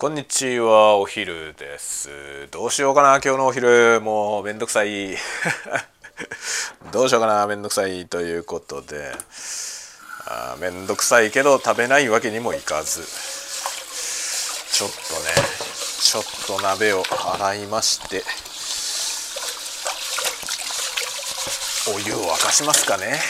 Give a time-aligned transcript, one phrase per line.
[0.00, 0.96] こんにちは。
[0.96, 2.08] お昼です。
[2.50, 3.20] どうしようかな。
[3.22, 5.14] 今日のお昼もうめんどくさい。
[6.90, 7.46] どうしようかな。
[7.46, 9.14] めんどくさいということで。
[10.24, 13.06] あめんどくさいけど食べないわけにもいかず。
[14.72, 15.34] ちょっとね
[16.00, 17.02] ちょっと鍋を
[17.34, 18.24] 洗いまして。
[21.94, 23.20] お湯を沸かしますかね。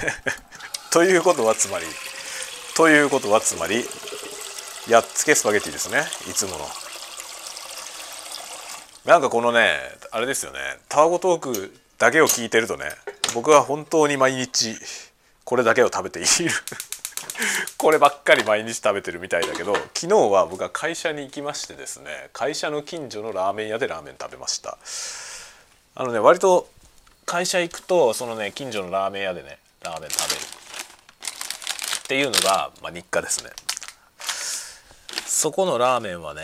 [0.92, 1.86] ということはつまり。
[2.76, 3.88] ということはつまり
[4.88, 6.04] やっつけスパゲティですね。
[6.30, 6.58] いつもの。
[9.04, 9.76] なんかこのね
[10.12, 10.58] あれですよね。
[10.88, 12.84] タワゴトークだけを聞いてるとね
[13.34, 14.76] 僕は本当に毎日
[15.44, 16.28] これだけを食べている。
[17.76, 24.78] こればっかり毎日食べてるみたいだけど昨日は僕は会社に行きましてですね会社の近所のラーメン屋でラーメン食べました。
[25.96, 26.68] あのね割と
[27.24, 30.40] 会社行くとそのね近所のラーメン屋でねラーメン食べる。
[30.40, 33.50] っていうのが、まあ、日課ですね。
[35.26, 36.40] そこのラーメンはね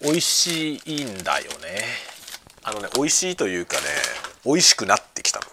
[0.00, 1.84] 美味しいんだよね。
[2.64, 3.82] あのね美味しいというかね
[4.44, 5.46] 美味しくなってきたの。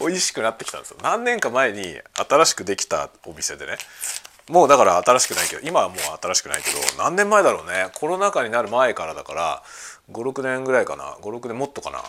[0.06, 0.98] 美味しくなってきたんですよ。
[1.02, 3.78] 何年か前に新しくできたお店でね
[4.48, 7.90] もうだから新しくないけど今はもう新しくないけど何年前だろうね。
[7.94, 9.62] コロナ禍になる前からだから
[10.12, 11.16] 56年ぐらいかな。
[11.22, 12.02] 56年もっとかな。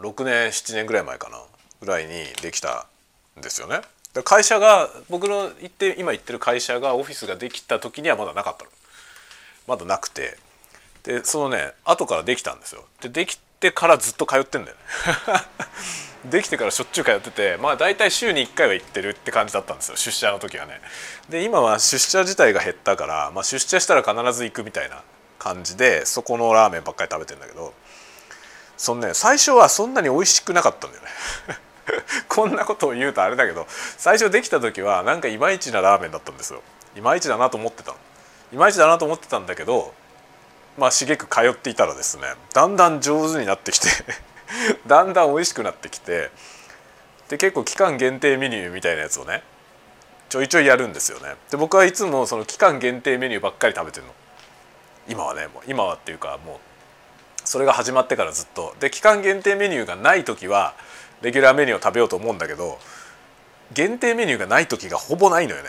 [0.00, 1.40] 6年7年ぐらい前かな。
[1.80, 2.86] ぐらいにできた
[3.38, 3.82] んですよね。
[4.22, 8.70] 会社が僕の行って今行ってる会社がオフィスができた時にはまだなかったの。
[9.66, 10.38] まだなくて。
[11.02, 12.84] でそのね後からできたんですよ。
[13.00, 14.82] でできてからずっと通ってんだよね。
[16.30, 19.96] できてからしょっちゅう通っててまあ大体週に1回は行ってるって感じだったんですよ。
[19.96, 20.80] 出社の時はね。
[21.28, 25.02] で今は出社自体が減ったから、まあ、出社したら必ず行くみたいな
[25.38, 27.72] 感じでそこのラーメンばっかり食べてんだけど
[28.76, 31.08] そのね最初はそんなに美味しくなかったんだよね。
[32.28, 36.62] こんなことを言うとあれだけど最初できた時はなんかいまいちなラーメンだったんですよ。
[36.96, 37.94] いまいちだなと思ってた
[38.52, 39.92] いまいちだなと思ってたんだけど
[40.78, 42.22] まあしげく通っていたらですね
[42.54, 43.88] だんだん上手になってきて
[44.86, 46.30] だんだん美味しくなってきて
[47.28, 49.42] で結構期間限定メニューみたいなやつをね
[50.28, 51.36] ちょいちょいやるんですよね。
[51.50, 54.12] で僕はいつもその期間限定メニューばっかり食べてるの。
[55.08, 56.58] 今はねもう今はっていうかもう
[57.44, 58.74] それが始まってからずっと。
[58.80, 60.74] で期間限定メニューがない時は
[61.22, 62.78] レギュラーメニューを食べようと思うんだけど
[63.72, 65.68] 限定メニューがない時がほぼないのよね。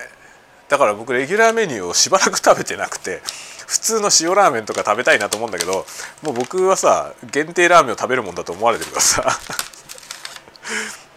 [0.69, 3.21] だから僕レギュラーメニューをしばらく食べてなくて
[3.67, 5.85] 普通の塩ラーメンとか食べたいなと思うんだけど
[6.23, 9.39] もう僕はさ限定ラーメンを食べるもんだと思われてるからさ。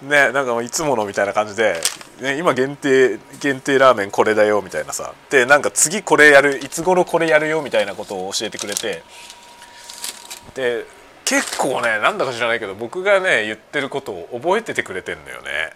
[0.02, 1.78] ねなんかいつものみたいな感じで、
[2.22, 5.12] ね、今限定限定ラーメンこれだよみたいなさ。
[5.28, 9.02] でなんか次これやるいつ頃これやるよみたいなことを教えてくれて
[10.54, 10.86] で
[11.24, 15.72] 結構ねなんだか知らないけど僕がね言ってることを覚えててくれてんのよね。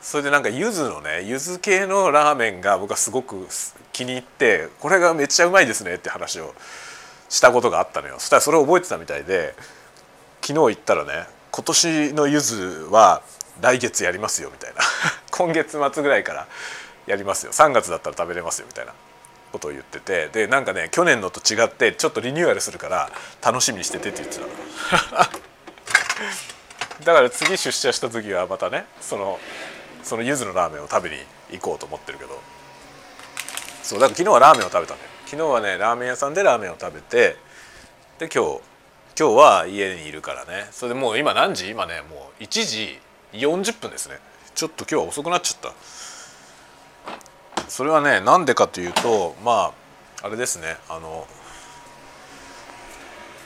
[0.00, 3.46] それでなんか柚子のね柚子系のラーメンが僕はすごく
[3.92, 6.54] 気に入ってこれがめっちゃうまいですねって話を
[7.28, 8.16] したことがあったのよ。
[8.18, 9.54] そしたらそれを覚えてたみたいで
[10.40, 13.22] 昨日言ったらね今年の柚子は
[13.60, 14.80] 来月やりますよみたいな。
[15.30, 16.46] 今月末ぐらいから
[17.06, 17.52] やりますよ。
[17.52, 18.92] 3月だったら食べれますよみたいな。
[19.52, 23.10] ことを言っててでなんかね去年のと違ってちょっとリニューアルするから
[23.44, 24.44] 楽しみにしててって言ってた
[27.04, 29.38] だから次出社した時はまたねその
[30.02, 31.16] その柚子のラーメンを食べに
[31.50, 32.40] 行こうと思ってるけど。
[33.82, 37.36] そうだから昨日はラーメンを食べたね昨日はねラーメン屋さんでラーメンを食べて
[38.18, 38.60] で今日
[39.18, 40.68] 今日は家にいるからね。
[40.70, 41.70] それでもう今何時？
[41.70, 43.00] 今ねもう1時
[43.32, 44.18] 40分ですね。
[44.54, 45.74] ちょっと今日は遅くなっちゃった。
[47.68, 49.72] それはねなんでかというとま
[50.22, 50.76] ああれですね。
[50.88, 51.26] あの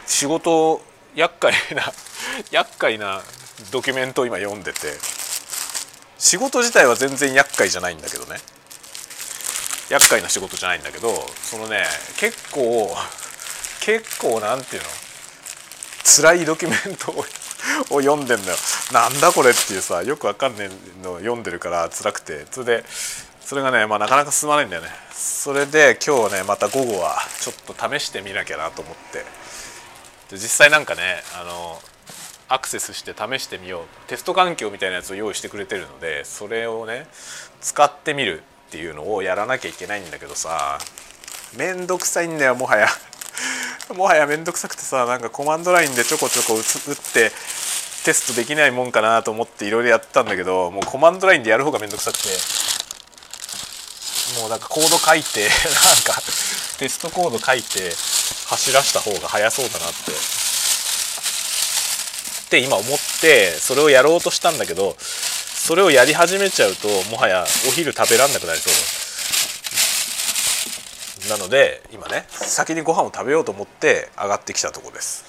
[0.06, 0.82] 仕事
[1.14, 1.92] 厄介な
[2.50, 3.22] 厄介な
[3.70, 4.94] ドキュメントを今読んでて
[6.18, 8.40] 仕事自体は全然厄介じゃないんだけどね。
[9.90, 11.10] 厄介な仕事じゃないんだけど
[11.42, 11.84] そのね
[12.16, 12.96] 結構
[13.80, 14.88] 結構なんていうの
[16.04, 17.12] 辛いドキュメント
[17.90, 18.56] を 読んでんのよ。
[18.92, 22.46] なんだこれっていうさよくわかんねえの読んでるから辛くて。
[22.50, 22.84] それで
[23.52, 24.88] それがね、まあ、なかなか進まないんだよね。
[25.12, 29.18] それで今日ねまた午後はちょっと試してみなきゃなと思って。
[30.30, 31.78] で実際なんかねあの
[32.48, 37.06] アクセスして試してみようテスト環境みたいなやつを用意してくれてるのでそれをね
[37.60, 40.78] 使ってみるっていうのをやらなきゃいけないんだけどさ
[41.54, 42.88] めんどくさいんだよもはや。
[43.94, 46.62] もはやめんどくさくてさなんかコマンドラインでちょこちょこ打っ
[46.96, 47.30] て
[48.06, 52.71] テストできないもんかなと思っていろいろやったんだけどもうコマンドラインでやる方がめんどくさくて。
[54.40, 55.50] もうなんかコード書いて なん
[56.04, 56.22] か
[56.78, 57.94] テストコード書いて
[58.46, 60.12] 走らした方が早そうだなって。
[60.12, 60.14] っ
[62.52, 68.74] て今思ってそれをやろうとしたんだけどそれをやり始めちゃうともはやお昼食べらんなくなりそう。
[71.30, 75.24] なので今ね先にご飯を食べようと思って上がってきたとこです。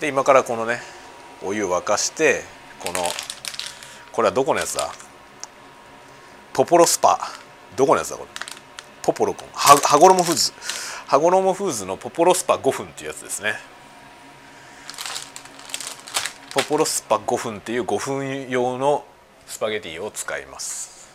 [0.00, 0.80] で今からこのね
[1.42, 2.42] お湯沸かして
[2.80, 3.02] この
[4.12, 4.90] これはどこのやつだ？
[6.56, 7.20] ポポロスパ。
[7.76, 8.30] どこのやつだこれ？
[9.02, 9.48] ポポロコン。
[9.52, 10.52] は羽衣フーズ。
[11.06, 13.56] 羽衣フーズのポポロスパ5分っていうやつですね。
[16.54, 19.04] ポポロスパ5分っていう5分用の
[19.46, 21.10] スパゲティを使います。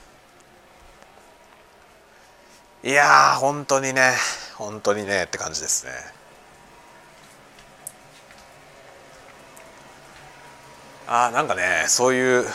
[2.83, 4.13] いやー本当にね。
[4.57, 5.91] 本当にねって感じですね。
[11.07, 12.45] あーなんかねそういう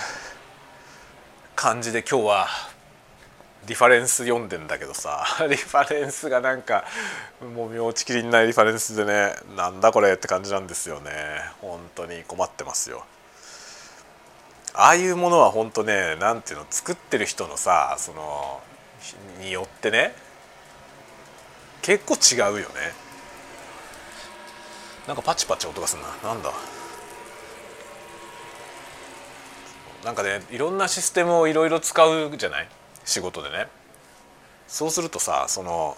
[1.56, 2.46] 感じで今日は
[3.66, 5.24] リファレンス読んでんだけどさ。
[5.50, 6.84] リファレンスがなんか
[7.54, 11.10] もう見落ちきりんないリファレンスでねなんだこれって感じなんですよね。
[11.60, 13.04] 本当に困ってますよ。
[14.74, 18.60] ああいうものは本当ねなんていうの作ってる人のさその
[19.40, 20.14] によってね
[21.82, 22.94] 結構違うよね。
[25.06, 26.08] なんかパチパチ音がするな。
[26.30, 26.52] なんだ。
[30.04, 32.68] なんかねいろんなシステムをいろいろ使うじゃない？
[33.06, 33.68] 仕事でね。
[34.68, 35.96] そうするとさその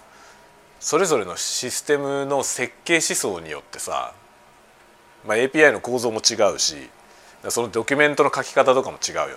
[0.79, 4.13] それぞれのシステムの設計思想によってさ、
[5.27, 6.77] まあ、API の構造も違うし
[7.49, 9.33] そのドキュメントの書き方とかも違うよね。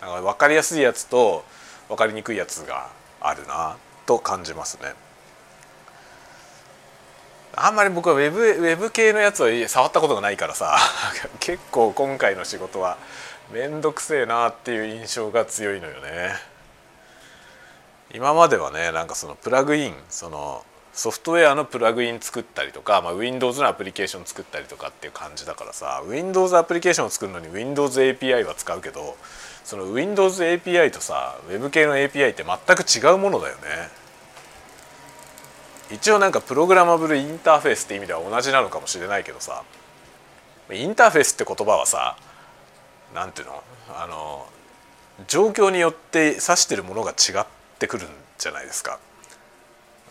[0.00, 1.44] だから分かりやすいやつと
[1.88, 2.90] 分かりにくいやつが
[3.20, 3.76] あるな
[4.06, 4.92] と感じますね。
[7.56, 10.76] あんまり僕はウェブウェブ系のやつは触ったことがないからさ
[11.38, 12.98] 結構今回の仕事は
[13.52, 16.53] 面倒くせえなっていう印象が強いのよね。
[18.14, 29.16] 今まではねなんかそのプラグインそのソフトウェアのプラグイン作ったりとか、まあ、Windows のアプリケーション作ったりとかっていう感じだからさ Windows アプリケーションを作るのに Windows API は使うけど
[29.64, 33.62] その Windows API とさ Web 系の API って全く違うものだよね。
[35.90, 39.62] 一応なんかプログラマブルインターフェースって意味では同じなのかもしれないけどさ
[40.72, 42.16] インターフェースって言葉はさ
[43.14, 44.46] 何ていうのあの
[45.28, 48.98] 状況によって指してるものが違ってってくるんじゃないですか。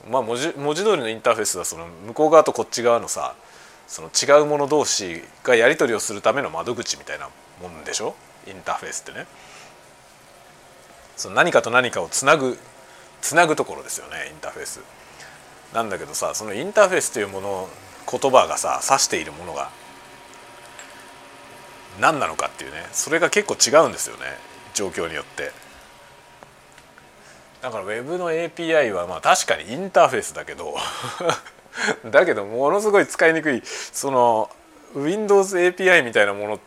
[0.10, 3.36] まあ文字文字通りのインターフェースはその向こう側とこっち側のさ
[3.88, 7.30] その違うもの同士がやり取りをするための窓口みたいな
[7.62, 8.16] もんでしょ？
[8.46, 9.26] インターフェースってね。
[11.16, 12.58] その何かと何かをつなぐ
[13.22, 14.82] つなぐところですよねインターフェース。
[15.74, 17.70] なんだけどさそのインターフェースというもの
[18.12, 19.70] 言葉がさ指しているものが
[22.02, 24.24] 何なのかっていうねそれが結構違うんですよね
[24.74, 25.52] 状況によって。
[27.64, 30.76] だから Web の API はまあ確かにインターフェースだけど
[32.12, 34.50] だけどものすごい使いにくいその
[34.94, 36.60] Windows API みたいなもの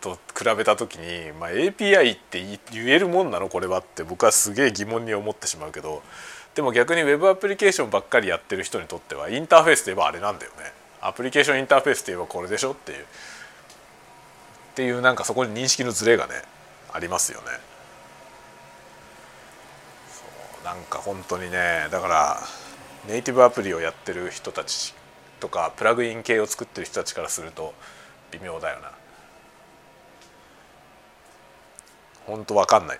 [0.00, 6.02] と比べた時に、まあ、API って言えるもんなのこれはって僕はすげえ疑問に思ってしまうけど
[6.56, 13.04] でも逆に Web アプリケーションばっかりやってる人にとってはインターフェースといえばあれなんだよねアプリケーションインターフェースといえばこれでしょっていうっ
[14.74, 16.42] ていうなんかそこに認識のズレがね
[16.92, 17.73] ありますよね。
[20.64, 22.40] なんか本当にねだから
[23.06, 24.94] ネイティブアプリをやってる人たち
[25.38, 27.74] とかプラグイン系を作ってる人たちからすると
[28.32, 28.90] 微妙だよな。
[32.26, 32.98] 本当わかんない。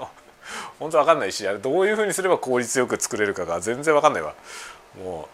[0.78, 4.34] 本当わかんないしあれどういうふうにすれば効率よく作れるかが全然わかんないわ。
[4.98, 5.28] も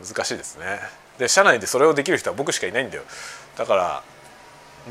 [0.00, 0.80] う難しいですね。
[1.18, 3.02] で社内でそれをできる人は僕しかいないんだよ。
[3.56, 4.02] だから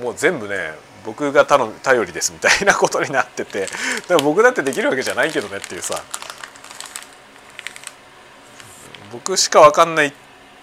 [0.01, 0.73] もう全部ね
[1.07, 3.67] 僕が頼頼りですみたいなことになってて
[4.09, 6.03] でも僕だってできるわけじゃないけどねっていうさ。
[9.13, 10.13] 僕しか分かんないっ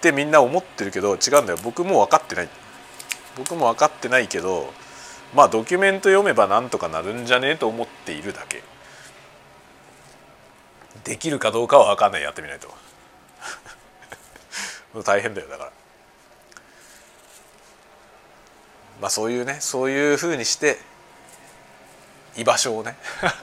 [0.01, 1.57] てみんな思ってるけど違うんだよ。
[1.63, 2.49] 僕も分かってない。
[3.35, 4.71] 僕も分かってないけど
[5.33, 8.61] まあドキュメント読めばなんとかなるんじゃねえと思っているだけ。
[11.03, 12.21] できるかどうかは分かんない。
[12.21, 12.71] やってみないと。
[15.03, 15.84] 大変だよだから。
[19.01, 20.77] まあそういうねそういうふうにして
[22.37, 22.95] 居場所をね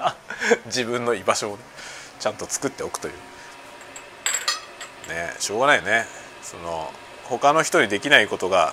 [0.66, 1.62] 自分の居場所をね
[2.20, 3.14] ちゃんと作っておくという。
[5.08, 6.06] ねしょうがないよね。
[6.42, 6.92] その
[7.24, 8.72] 他の人にできないことが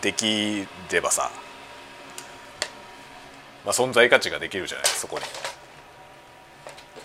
[0.00, 1.30] できればさ、
[3.64, 5.24] まあ、存在価値ができるじゃないそこに。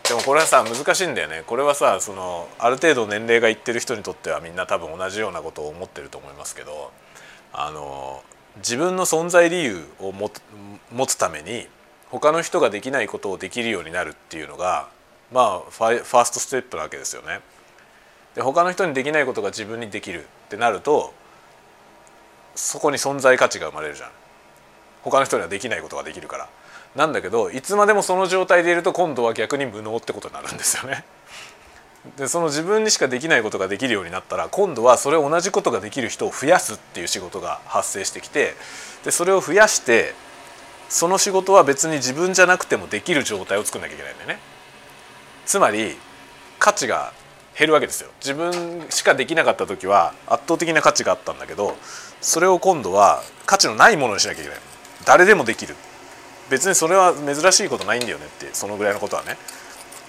[0.07, 1.43] でもこれはさ難しいんだよね。
[1.45, 6.91] これはさそのある程度年齢がいってる人にとってはみんな多分同じようなことを思ってると思いますけど
[7.53, 8.23] あの
[8.57, 10.29] 自分の存在理由を持
[11.07, 11.67] つために
[12.09, 14.87] 他の人ができないことをできるようになるっていうのが
[15.31, 17.41] まあファーストステップなわけですよね。
[18.35, 21.13] で他の人にできないことが自分にできるってなると
[22.55, 24.09] そこに存在価値が生まれるじゃん。
[25.03, 26.49] 他の人にはできないことができるから。
[26.95, 31.05] なんだけどいつまでもその状態でいると今度は逆に無能ってことになるんですよね。
[32.17, 38.53] でその自分にしかできないことができるようになったら今度はそれ同じことができる人を増やすっていう仕事が発生してきて
[39.03, 40.13] でそれを増やして
[40.89, 44.39] その仕事は別に自分じゃなくてもできる状態を作んなきゃいけないんだよね。
[45.45, 45.97] つまり
[46.59, 47.13] 価値が
[47.57, 48.09] 減るわけですよ。
[48.19, 51.75] 自分しかできなかった時は圧倒的な価値があったんだけど
[52.21, 54.59] それを今度は価値のないものにしなきゃいけない。
[55.05, 55.75] 誰でもできる。
[56.49, 59.37] 別にそれは珍しいことないんだよねってそのぐらいのことはね。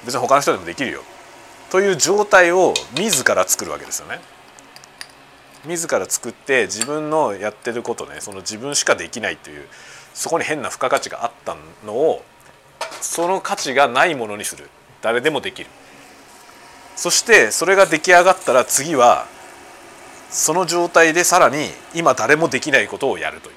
[0.04, 1.02] 別に他の人でもできるよ。
[1.70, 4.20] という状態を自ら作るわけですよね
[5.66, 9.66] 自ら作って自分のやってることねその自分しかできないという
[10.14, 12.22] そこに変な付加価値があったのを
[13.00, 14.70] その価値がないものにする
[15.02, 15.70] 誰でもできる
[16.96, 19.26] そしてそれが出来上がったら次は
[20.30, 23.56] その状態でさらに今誰もできないことをやるという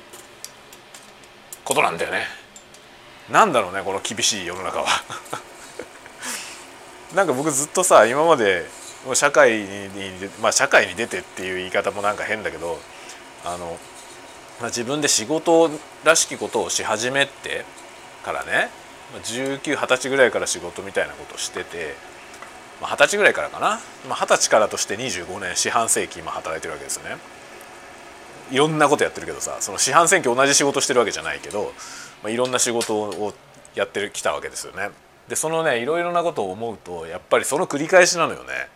[1.64, 2.24] ことなんだよね。
[3.30, 4.88] なんだろうねこの厳しい世の中は。
[7.16, 8.66] なんか僕ずっとさ今まで
[9.14, 9.68] 社会に
[10.42, 12.78] まあ社会に出てっていう言い方もなんか変だけど
[13.46, 13.78] あの、
[14.60, 15.70] まあ、自分で仕事
[16.04, 17.66] らしきことをし始めて
[18.24, 18.70] からね
[19.24, 22.12] 1920歳ぐらいから仕事みたいなことをしてて。
[22.82, 27.18] まあ、20歳ぐらいからかな、まあ、20歳からとして25年四半世紀今働いてるわけですよね
[28.50, 31.74] いろんなことやってるけどさその四半世紀同じ仕事してるわけじゃないけど、
[32.24, 33.34] まあ、いろんな仕事を
[33.76, 34.90] やってきたわけですよね
[35.32, 38.68] でそのねいろいろなことを思うとやっぱりその繰り返しなのよね。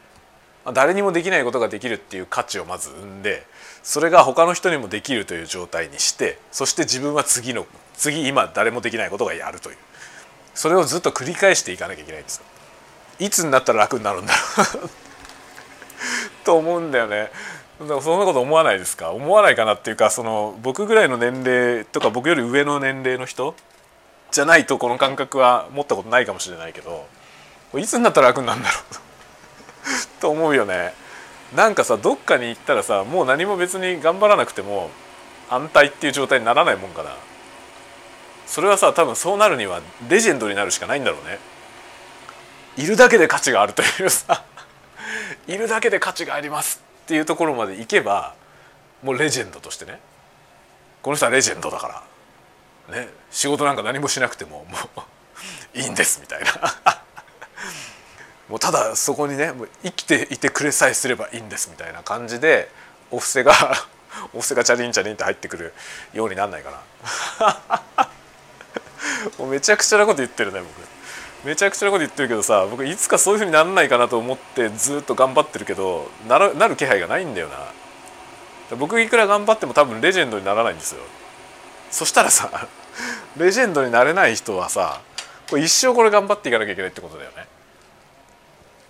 [0.73, 3.45] 誰にもできないことができるっていう価値をまず生んで
[3.83, 9.77] それが他の人にもできるという状態にしてそして自分は次の次今誰もできないことがやるという。
[10.53, 12.45] それをずっと繰り返していかなきゃいけないんですよ。
[13.19, 14.89] いつになったら楽になるんだろう
[16.45, 17.31] と思うんだよね。
[17.77, 17.87] そん
[18.19, 19.11] なこと思わないですか？
[19.11, 23.55] 思わないかなっていうかその僕ぐらいの年齢とか僕より上の年齢の人
[24.31, 27.07] じゃないとこの感覚は持ったことないかもしれないけど
[27.75, 30.93] いつになったら楽になるんだろうと思うよね。
[31.55, 34.89] なんかさどっかに行ったらさもう何も別に頑張らなくても
[35.49, 37.11] 安泰っていう状態にならないもんかな。
[38.47, 41.39] それはさ多分そうなるにはレジェンドになるしかないんだろうね。
[42.77, 44.43] いるだけで価値があるというさ
[45.47, 48.35] いるだけで価値がありますっていうところまで行けば
[49.03, 49.99] もうレジェンドとしてね
[51.01, 52.03] この人はレジェンドだから
[52.89, 55.01] ね仕事なんか何もしなくてももう
[55.79, 57.01] いいんですみたいな。
[58.49, 62.69] もうただそこにねもう生きていてくれさえすればいいんですみたいな感じで
[63.09, 63.53] お布施が
[64.33, 65.73] お布施がチャリンチャリンって入ってくる
[66.13, 66.71] ようになんないか
[67.41, 68.07] な。
[69.39, 71.47] もうめちゃくちゃなこと言ってるね僕。
[71.47, 78.75] めちゃくちゃなこと言ってるけどさ僕いつかそういうふうにならないかなと思ってずっと頑張ってるけどなるなる気配がないんだよな。
[78.77, 81.01] 僕いくら頑張っても多分レジェンドにならないんですよ
[81.91, 82.67] そしたらさ
[83.37, 85.01] レジェンドになれない人はさ
[85.49, 87.47] これ一生これ頑張っていかなきゃいけないってことだよね。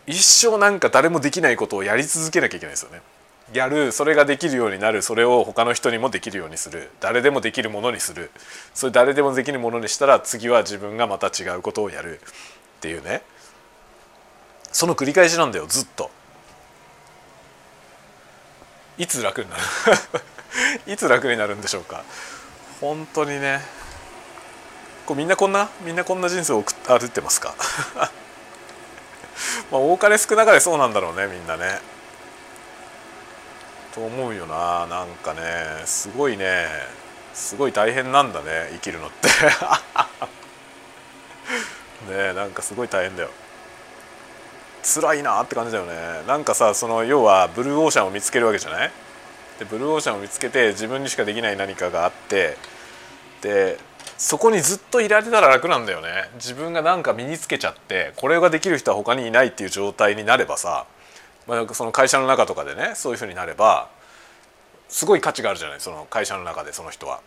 [0.08, 3.02] 一生なんか誰もできないことをやり続けなきゃいけないですよね。
[3.54, 6.90] やるそれができるようになるそれを他の人にもできるようにする。
[7.02, 8.32] 誰でもできるものにする。
[8.74, 12.22] それ誰でもできるものにしたら次は自分がまた違うことをやる。
[12.22, 13.22] っていうね。
[14.72, 16.10] その繰り返しなんだよずっと。
[18.98, 19.62] いつ楽になる？
[20.94, 22.04] いつ楽になるんでしょうか？
[22.82, 23.62] 本当にね。
[25.06, 25.70] こうみんなこんな？
[25.82, 27.54] みんなこんな人生を歩ってますか？
[29.72, 31.80] まあ多かれ少なかれそうなんだろうねみんなね。
[33.94, 34.86] と思うよな。
[34.88, 36.68] なんかねすごいね。
[37.34, 39.30] すごい大変なんだね生きるのって。
[42.12, 43.30] ねなんかすごい大変だよ。
[44.84, 46.24] 辛いなって感じだよね。
[46.28, 48.92] なんかさその要はブルーオーシャンを見つけるわけじゃない？
[49.60, 52.58] でブルーオーシャンを見つけて自分にしかできない何かがあって
[53.42, 53.78] で
[54.18, 56.30] そこにずっといられたら楽なんだよね。
[56.36, 60.86] 自分が何か身につけちゃってこれができる人は他にいないっていう状態になればさ
[61.48, 63.90] まあ、その会社の中とかでねそういうふうになれば
[64.88, 67.22] すごい価値があるじゃないその会社の中でその人は。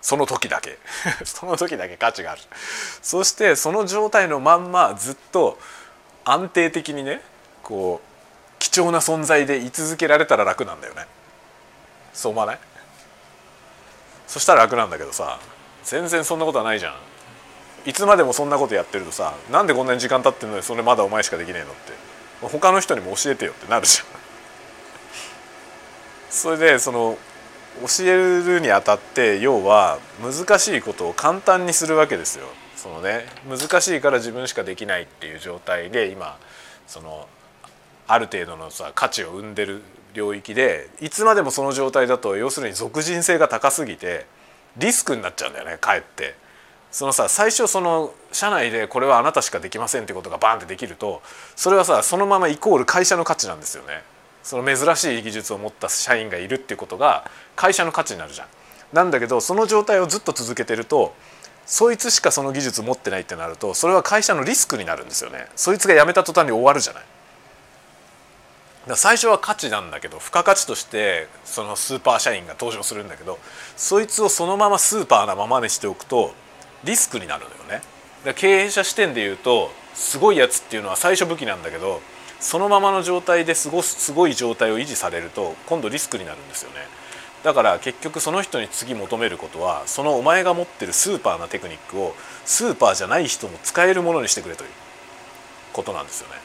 [0.00, 0.78] その時だけ。
[1.24, 2.42] その時だけ価値がある。
[3.00, 5.58] そしてその状態のまんまずっと
[6.26, 7.22] 安定的にね
[7.62, 11.06] こう貴重な存在で居続けられたら楽なんだよね。
[12.14, 12.58] そう思わない？
[14.26, 15.38] そしたら楽なんだけどさ
[15.82, 16.94] 全然そんなことはないじゃん
[17.84, 21.92] いつまでもそんなことやってるとさなんでこんなに時間経ってんのにそれまだお前しかできねえのって
[22.46, 24.06] 他の人にも教えてよってなるじゃん。
[26.30, 27.18] それでその
[27.82, 32.46] 教えるにあたって要は難しいことを簡単にするわけですよ。
[32.76, 36.38] そのね難しいから自分しかできないっていう状態で今
[36.86, 37.28] その
[38.06, 39.82] ある程度のさ価値を生んでる
[40.14, 44.26] 領域でいつまでもその状態だと要するに属人性が高すぎて
[44.78, 46.42] リスクになっちゃうんだよねかえって。
[46.90, 51.22] そのさ最初その社内でこれはあなたしかできませんってことがバーンってできると
[51.56, 54.04] それはさそのままイコール会社の価値なんですよね。
[54.44, 58.46] その珍しい技術を持った社員がいるっていうことが会社の価値になるじゃん。
[58.92, 61.16] なんだけどその状態をずっと続けてると
[61.66, 65.48] そいつしかその技術持ってないってなるとそれは会社のリスクになるんですよね。
[65.56, 67.02] そいつが辞めた途端に終わるじゃない。
[68.96, 73.38] 最初は価値なんだけど付加価値としてそのスーパー社員が登場するんだけど
[73.76, 76.32] そいつをそのままスーパーなままにしておくと
[76.84, 77.82] リスクになるのよね。
[78.34, 82.00] 経営者視点で言うとすごいやつっていうのは最初武器なんだけど
[82.40, 86.76] そのままの状態ですごすごい状態を維持されると今度リスクになるんですよね。
[87.42, 92.14] だから結局その人に次求めることはそのお前が持ってるスーパーなテクニックを
[92.44, 94.70] スーパーじゃない人も使えるものにしてくれという
[95.72, 96.43] ことなんですよね。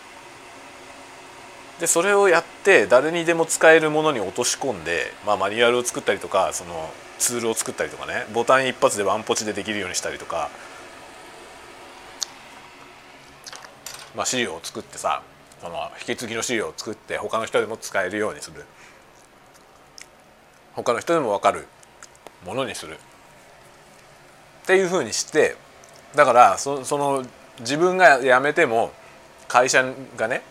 [1.79, 10.49] でそれをやって誰にでも使えるものに落とし込んで、まあ、マニュアルを作ったりとかそのツールを作ったりとかねボタン一発でワンポチでできるようにしたりとか、
[14.15, 15.23] まあ、資料を作ってさ
[15.61, 18.65] その引き継ぎの資料を作って他の人でも使えるようにする。
[20.73, 21.67] 他の人でも分かる
[22.45, 22.97] ものにする。
[24.63, 25.57] っていうふうにして
[26.15, 27.25] だからそその
[27.59, 28.91] 自分が辞めても
[29.47, 29.83] 会社
[30.15, 30.41] がね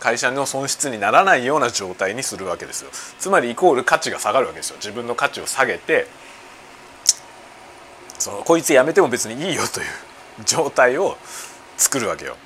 [0.00, 2.90] 会社の損失にならないような状態にするわけですよ。
[3.18, 4.76] つまりイコール価値が下がるわけですよ。
[4.76, 6.06] 自分の価値を下げて
[8.18, 9.86] そのこいつ辞めても別にいいよという
[10.44, 11.16] 状態を
[11.76, 12.36] 作るわけよ。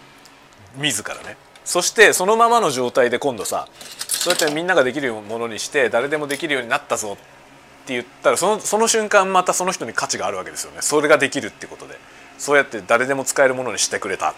[0.77, 1.37] 自らね。
[1.65, 3.69] そしてそのままの状態で今度さ
[3.99, 10.79] そうやってみんなができるものにして誰でもできるようになったぞって言ったらそのその瞬間またその人に価値があるわけですよね。
[10.81, 11.99] それができるってことで。
[12.37, 14.35] そうやって誰でも使えるものにしてくれた。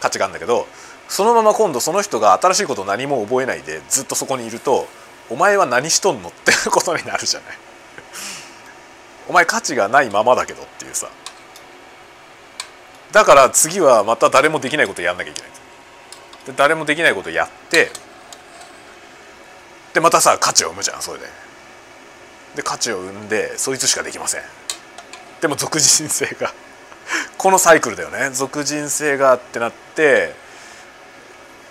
[0.00, 0.66] 価値があるんだけど
[1.08, 4.86] そのまま今度その人が新しいこと何も覚えないでずっとそこにいると
[5.30, 7.58] お前は何しとんのってことになるじゃない。
[9.28, 11.08] お前価値がないままだけどっていうさ。
[13.12, 15.50] だから次はまた誰もできないことやんなきゃいけない。
[16.46, 17.90] で誰もできないことやって
[19.94, 21.26] でまたさ価値を生むじゃんそれで。
[22.56, 24.42] で価値を生んでそいつしかできません。
[25.40, 26.52] でも俗人性が
[27.38, 28.30] このサイクルだよね。
[28.30, 30.34] 俗人性がってなって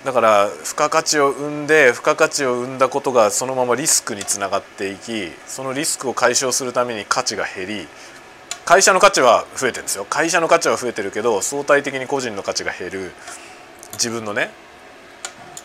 [0.04, 7.88] だから付加価値を生んで付加価値を生んだことがそのままリスクにつながっていきそのリスクを解消するために価値が減り
[8.66, 10.06] 会社の価値は増えてるんですよ。
[10.10, 13.12] 会社の価値は増えてるけど相対的に個人の価値が減る。
[13.94, 14.52] 自分のね。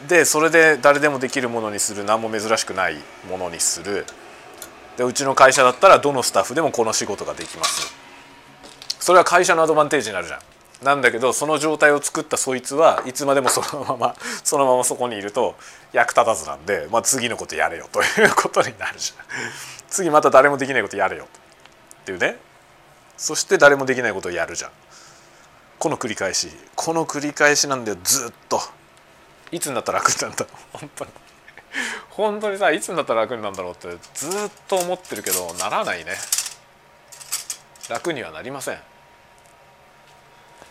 [0.09, 2.05] でそれで誰でもできるものにする。
[2.05, 2.97] 何も珍しくない
[3.31, 4.05] ものにする。
[4.97, 7.95] でうちの会社だったらどのスタッフでもこの仕事ができます。
[8.99, 10.41] それは会社のアドバンテージになるじゃん。
[10.83, 14.15] なんだけどその状態を作ったそいつはいつまでもそのまま
[14.45, 15.57] そのままそこにいると
[15.93, 19.27] 役立たずなんで、まあ、次のことやれよということになるじゃん。
[19.91, 22.39] 次また誰もできないことやれよっていうね。
[23.17, 24.71] そして誰もできないことをやるじゃん。
[25.79, 26.51] この繰り返し。
[26.77, 28.61] この繰り返しなんだよずっと。
[29.51, 30.57] いつになったら楽になるんだろう。
[30.79, 31.11] 本当に。
[32.11, 36.17] 本当にさいつになったら楽になるんだろうってずっと思ってるけどならないね。
[37.89, 38.79] 楽にはなりません。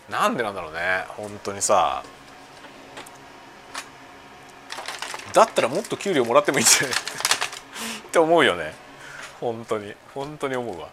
[0.08, 1.04] なんでなんだろうね。
[1.08, 2.02] 本当にさ。
[5.32, 6.90] だったらもっと給料もらってもいいんじゃない？
[8.08, 8.74] って思うよね。
[9.40, 9.94] 本当に。
[10.14, 10.88] 本当に思うわ。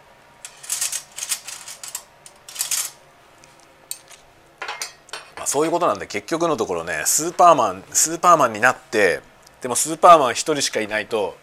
[5.38, 9.22] まあそういうことなんで結局のところねスーパーマンスーパーマンになって
[9.62, 11.38] でもスーパーマン一人しかいないと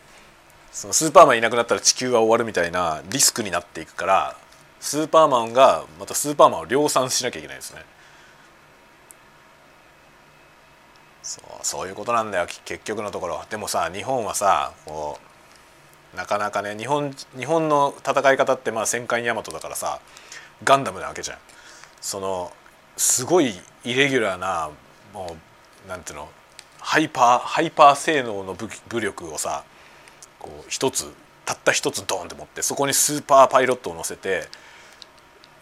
[0.73, 4.37] そのスーパーマンいなくなったら地球は終わるみたいなリスクになっていくから
[4.83, 7.83] スーパーマンがまたスーパーマンを量産しなきゃいけないですね。
[11.23, 12.47] そうそういうことなんだよ。
[12.65, 13.45] 結局のところ。
[13.49, 15.21] でもさ日本はさこ
[16.13, 20.01] うなかなかね日本日本の戦い方ってまあ戦艦大和だからさ
[20.65, 21.39] ガンダムなわけじゃん。
[22.01, 22.53] その
[22.97, 24.69] すごいイレギュラーな
[25.15, 25.37] も
[25.87, 26.29] うなんていうの
[26.81, 29.63] ハイパーハイパー性能の武武力をさ
[30.41, 31.09] こう一つ
[31.45, 34.49] たった一つドーンって持ってそこにスーパーパイロットを乗せて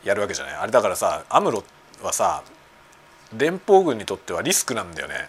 [0.05, 1.65] やるわけじゃないあれだからさアムロ
[2.03, 2.43] はさ
[3.37, 5.29] 連邦軍にとってはリスクなんだよね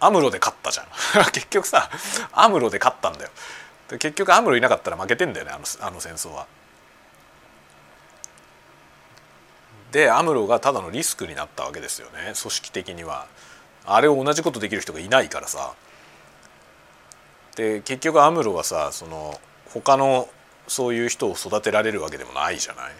[0.00, 0.86] アムロで勝ったじゃん
[1.32, 1.90] 結局さ
[2.32, 3.30] アムロで勝ったんだよ
[3.90, 6.46] で結局アムロいなかったら負けてんだよねあのあの戦争は。
[9.90, 13.26] でアムロがただのリスクになったわけですよね組織的には。
[13.84, 15.72] あれを同じことできる人がいないからさ。
[17.56, 20.28] で結局アムロはさその他の
[20.68, 22.92] そういう人を育てられるわけでもないじゃない。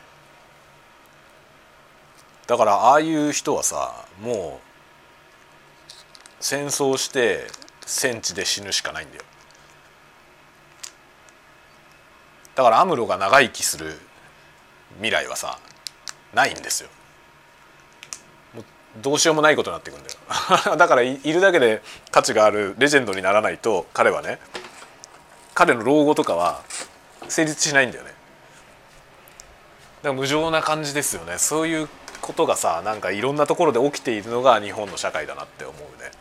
[2.51, 5.93] だからああいう人はさもう
[6.41, 7.47] 戦争して
[7.87, 9.23] 戦地で死ぬしかないんだよ。
[12.57, 13.95] だからアムロが長生きする
[14.97, 15.61] 未来はさ
[16.35, 16.89] ないんですよ。
[19.01, 20.11] どうしようもないことになっていくんだ
[20.73, 20.75] よ。
[20.77, 24.41] だからいるだけで価値があるレジェンドにならないと彼はね
[25.55, 26.63] 彼の老後とかは
[27.29, 28.11] 成立しないんだよね。
[28.11, 31.39] だから無情な感じですよね。
[31.39, 31.89] そういう
[32.31, 36.13] ことがさなんかいろんなところで起きているのが日本の社会だなって思うね。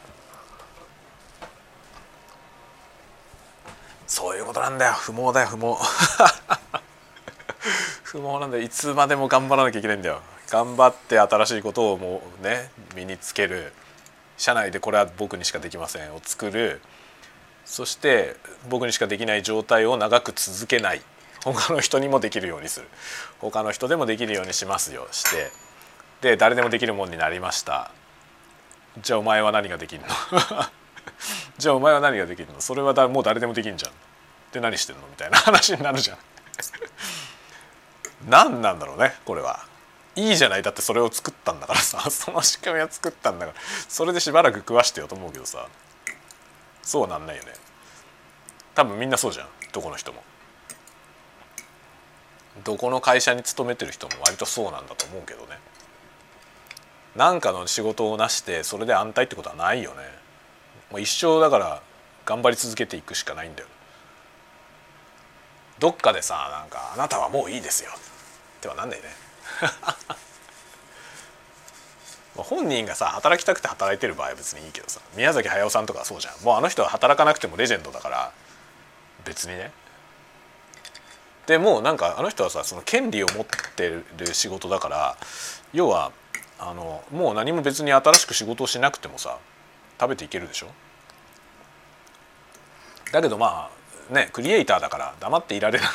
[4.07, 4.93] そういうことなんだよ。
[4.93, 5.75] 不毛だよ不毛。
[8.01, 8.63] 不毛なんだよ。
[8.63, 10.21] いつまでも頑張らなきゃいけないんだよ。
[10.49, 13.71] 頑張って新しいことをもうね身につける。
[14.37, 16.15] 社内でこれは僕にしかできません。
[16.15, 16.81] を作る。
[17.65, 18.35] そして
[18.67, 21.03] 僕にしかできない状態を長く続けない。
[21.43, 22.87] 他の人にもできるようにする。
[23.37, 25.07] 他の人でもできるようにしますよ。
[25.11, 25.68] して。
[26.21, 27.91] で誰でもできるもんになりました。
[29.01, 30.07] じゃあお前は何ができるの？
[31.57, 32.59] じゃあお前は何ができるの？
[32.61, 33.91] それはだもう誰でもできんじゃん。
[34.51, 35.07] で何してんの？
[35.07, 36.17] みたいな話になるじゃん。
[38.27, 39.65] 何なんだろうねこれは。
[40.15, 40.63] いいじゃない？
[40.63, 42.01] だってそれを作ったんだからさ。
[42.11, 43.59] その仕組みは作ったんだから。
[43.87, 45.67] それでしばらく食わしてよと思うけどさ。
[46.83, 47.53] そうなんないよね。
[48.75, 49.47] 多分みんなそうじゃん。
[49.71, 50.23] どこの人も。
[52.65, 55.57] どこの会社に勤めてる人も割とそうなんだと思うけどね。
[57.19, 59.97] 何かの仕事をなしてそれで安泰ってことはないよね。
[60.89, 61.81] もう一生だから
[62.25, 63.67] 頑張り続けていくしかないんだよ。
[65.79, 67.95] どっかでさなんか「あなたはもういいですよ」っ
[68.61, 69.03] てはなんないね。
[72.37, 76.39] 本人がさ働きたくて働いてる場合は別にいいけどさ宮崎駿さんとかそうじゃん。
[76.45, 78.31] もうあの人は働かなくてもレジェンドだから
[79.25, 79.73] 別にね。
[81.47, 85.17] でもうなんかあの人はさその権利を持ってる仕事だから
[85.73, 86.13] 要は
[86.59, 89.37] あのもう何も別に新しく仕事をしなくてもさ
[89.99, 90.67] 食べていけるでしょ？
[93.11, 93.69] だけどま
[94.11, 95.89] あねクリエイターだから黙っていられない。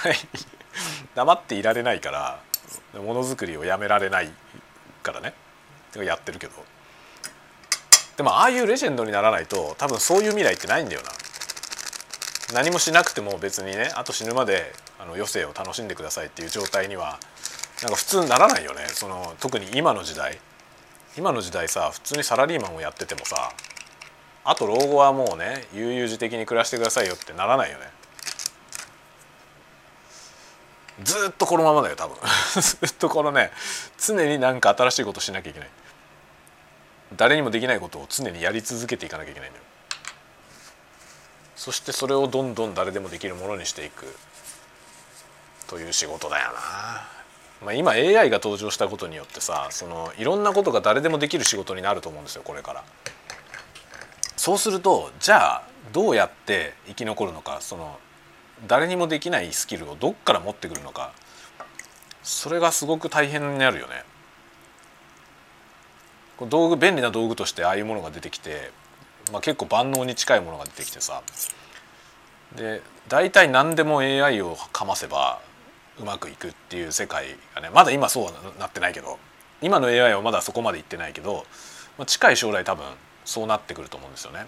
[1.14, 2.40] 黙っていられないから
[2.94, 4.32] ものづくりをやめられない
[5.02, 5.34] からね。
[5.96, 6.52] やってるけど。
[8.16, 11.10] でもああいうレジェンドにならないと多分そういう未来ってないんだよな。
[12.52, 17.18] 何もしなくても別にねあと死ぬまであの余生を楽しんでくださいっていう状態には
[17.82, 18.86] なんか普通にならないよね。
[18.88, 20.38] その特に今の時代。
[21.16, 23.52] 今の時代さ普通にサラリーマンをやっててもさ
[24.44, 27.84] あと老後はもうね悠々自適に暮らしてくださいよってならないよね。
[31.02, 32.16] ずっとこのままだよ多分。
[32.60, 33.50] ずっとこのね
[33.98, 35.68] 常になんか新しいことしなきゃいけない。
[37.16, 39.64] 誰にもできないことを常にやり続けていかなきゃいけないんだよ。
[41.56, 44.14] そしてそれをどんどん誰でもできるものにしていく。
[45.66, 47.08] という仕事だよな、
[47.64, 52.84] まあ、今 AI が登場したことによってさそのいろんなことが誰でもできる仕事になると思うんですよこれから。
[54.36, 57.98] そうするとじゃあどうやって生き残るのかその
[58.66, 61.12] 誰にもできないスキルをどっから持ってくるのか
[62.22, 64.04] それがすごく大変になるよね。
[66.48, 68.72] 道具便利な道具としてああいうものが出てきて、
[69.32, 71.22] まあ、結構万能に近いものが出てきてさ。
[72.56, 75.40] で大体何でも AI をかませば
[76.00, 79.18] うまくいくっていう世界がねまだ今そうはなってないけど
[79.62, 81.46] 今の AI はまだそこまでいってないけど、
[81.98, 82.84] まあ、近い将来多分
[83.24, 84.46] そうなってくると思うんですよね。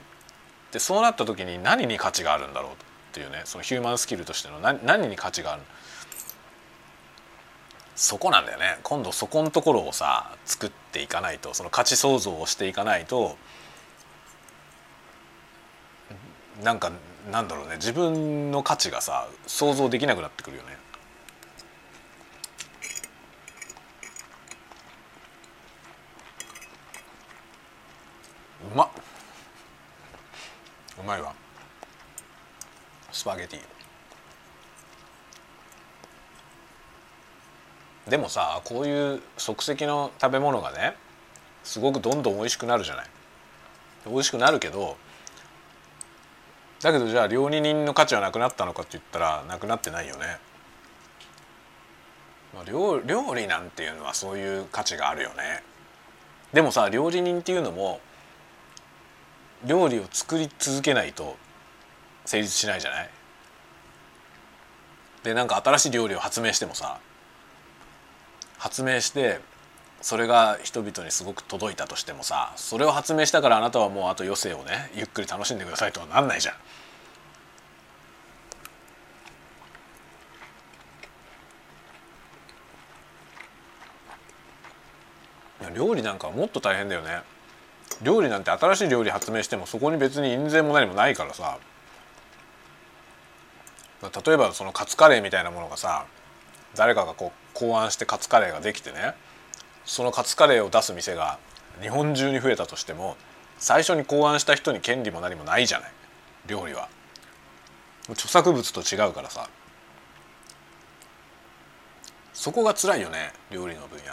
[0.72, 2.74] でそうなった時に何に価値があるんだろうっ
[3.12, 5.62] ていうねそのヒューマンスキルとしての何何に価値がある
[7.94, 13.38] そこなんだよね今度そこのところをさ作っていかないとその価値創造をしていかないと
[16.62, 16.92] なんか
[17.30, 20.76] なんだろうね自分の価値がさ想像できなくなってくるよね。
[28.72, 28.88] うまっ
[30.98, 31.34] うまいわ
[33.12, 33.60] スパゲティ
[38.08, 40.94] でもさこういう即席の食べ物がね
[41.64, 43.06] すごくどんどん美味しくなるじゃない？
[44.06, 44.96] 美味しくなるけど
[46.80, 50.38] だけどじゃあ料理人の価値はなくなったのかって言ったらなくなってないよね。
[52.54, 55.64] まあ、料料理なんていうのはそういう価値があるよね。
[56.52, 58.00] でもさ料理人っていうのも
[59.64, 61.36] 料理を作り続けないと
[62.24, 63.10] 成立しないじゃない？
[65.24, 67.00] でなんか新しい料理を発明してもさ
[68.66, 69.38] 発明して
[70.00, 76.54] それが人々にすごく届いたとしてもさそれを発明したからあなたはもうあと余生をねゆっくり楽しんでくださいとはなんないじゃん。
[85.74, 87.20] 料理なんかもっと大変だよね
[88.02, 91.58] 料理なんて新しい料理発明してもそこに別に印税も何もないからさ
[94.02, 96.06] 例えばそのカツカレーみたいなものがさ
[96.74, 99.14] 誰かがこう考案してカツカレーができてね
[99.86, 101.38] そのカツカレーを出す店が
[101.80, 103.16] 日本中に増えたとしても
[103.58, 105.92] 最初に考案した人に権利も何もないじゃない。
[106.46, 106.88] 料理は。
[108.10, 109.48] 著作物と違うからさ。
[112.34, 114.04] そこが辛いよね料理の分野。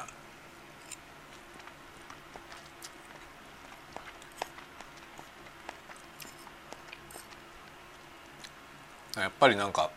[9.22, 9.92] やっぱりなんか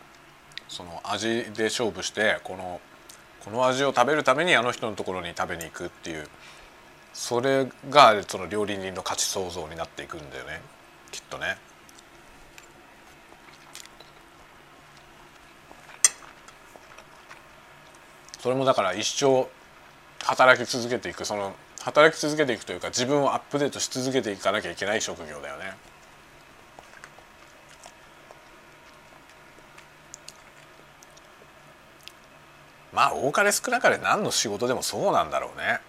[0.67, 2.81] その味で勝負してこの
[3.49, 6.27] この味を食べるためにあの人のところに食べに行くっていう
[7.13, 10.61] それがその料理人の価値創造になっていくんだよね
[11.11, 11.57] きっとね。
[18.39, 19.47] それもだから一生
[20.25, 25.71] 働き続けていくその働き続けていくというか自分をアップデートし続けていかなきゃいけない職業だよね。
[32.93, 35.79] まあ多かれ少なかれ何の仕事でもそうなんだろうね。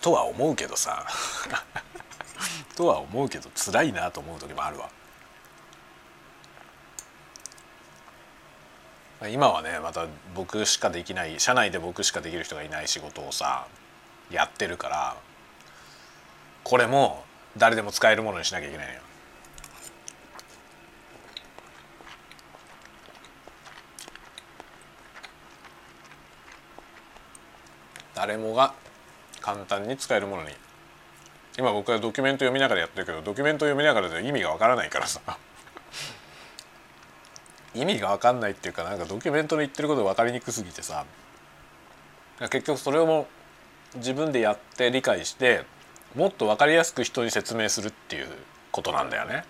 [0.00, 1.06] とは思うけどさ
[2.76, 4.88] とは思うけど辛いなと思う時もあるわ。
[9.28, 13.66] 今はねまた僕しかできない社内で僕しかできる人がいない仕事をさ
[14.30, 15.16] やってるから
[16.64, 17.24] これも
[17.56, 19.00] 誰でも使えるものにしなきゃいけないのよ。
[28.22, 28.72] 誰もが
[29.40, 30.50] 簡単に使えるものに。
[31.58, 35.20] 今僕はドキュメント読みながらやってるけどドキュメント読みながらで意味がわからないからさ。
[37.74, 41.04] 意味が分かんないっていうかなんかドキュメントの言ってること分かりにくすぎてさ。
[42.38, 43.26] 結局それをも
[43.96, 45.64] 自分でやって理解して
[46.14, 48.28] もっと分かりやすく人に説明するっていう
[48.70, 49.44] ことなんだよね。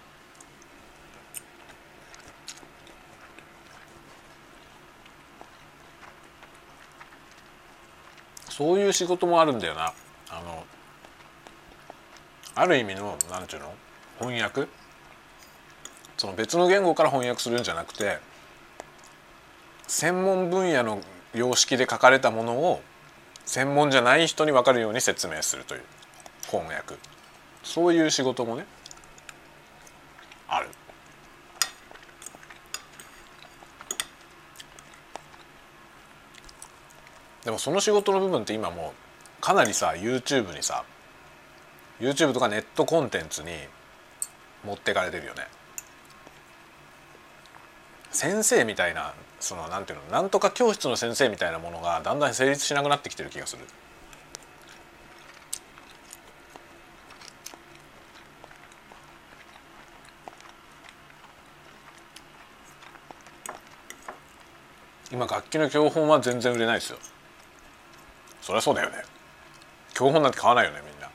[8.53, 9.95] そういう仕事もあるんだよな。
[10.29, 10.65] あの
[12.55, 13.73] ある意味のなんていうの？
[14.21, 14.69] 翻訳？
[16.19, 18.19] その別の言語から翻訳するんじゃなくて
[19.89, 21.01] 専門分野の
[21.33, 22.83] 様式で書かれたものを
[23.47, 25.83] 専門じゃない人に分かるように説明するという
[26.51, 26.97] 翻訳
[27.63, 28.67] そういう仕事もね
[30.47, 30.69] ある。
[37.45, 38.95] でもその仕事の部分って今も
[39.39, 40.85] うかなりさ YouTube にさ
[42.01, 43.51] YouTube とかネットコンテンツに
[44.65, 45.47] 持ってかれてるよね。
[48.11, 53.65] 先生みたいなそのなんていうのなんとか教室の先生みたいなものがだんだん成立しなくなってきてる気がする。
[65.11, 66.99] 今楽器の教本は全然売れないですよ
[68.43, 68.97] そりゃそうだよね。
[69.95, 71.09] 教本なんて買わないよねみんな。